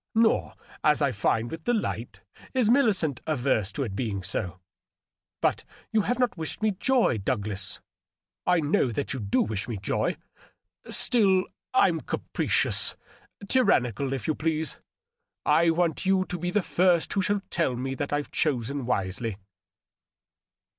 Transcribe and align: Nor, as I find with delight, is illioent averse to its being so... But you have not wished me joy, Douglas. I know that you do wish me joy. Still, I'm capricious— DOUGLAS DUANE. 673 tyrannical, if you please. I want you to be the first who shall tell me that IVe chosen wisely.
Nor, 0.15 0.55
as 0.83 0.99
I 0.99 1.11
find 1.11 1.51
with 1.51 1.63
delight, 1.65 2.21
is 2.55 2.71
illioent 2.71 3.19
averse 3.27 3.71
to 3.73 3.83
its 3.83 3.93
being 3.93 4.23
so... 4.23 4.59
But 5.41 5.63
you 5.91 6.01
have 6.01 6.17
not 6.17 6.35
wished 6.35 6.59
me 6.63 6.71
joy, 6.71 7.19
Douglas. 7.19 7.81
I 8.47 8.61
know 8.61 8.91
that 8.91 9.13
you 9.13 9.19
do 9.19 9.43
wish 9.43 9.67
me 9.67 9.77
joy. 9.77 10.17
Still, 10.89 11.43
I'm 11.75 12.01
capricious— 12.01 12.95
DOUGLAS 13.45 13.47
DUANE. 13.47 13.67
673 13.93 14.01
tyrannical, 14.01 14.13
if 14.15 14.27
you 14.27 14.33
please. 14.33 14.77
I 15.45 15.69
want 15.69 16.07
you 16.07 16.25
to 16.25 16.39
be 16.39 16.49
the 16.49 16.63
first 16.63 17.13
who 17.13 17.21
shall 17.21 17.43
tell 17.51 17.75
me 17.75 17.93
that 17.93 18.11
IVe 18.11 18.31
chosen 18.31 18.87
wisely. 18.87 19.37